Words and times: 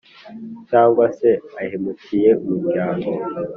Cyangwa 0.69 1.05
se 1.17 1.29
ahemukiye 1.61 2.29
umuryango 2.43 3.09